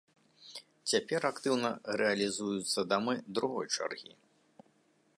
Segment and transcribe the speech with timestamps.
[0.91, 1.69] Цяпер актыўна
[2.03, 4.11] рэалізуюцца дамы другой чаргі.